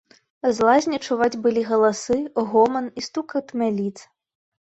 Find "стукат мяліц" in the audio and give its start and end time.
3.09-3.93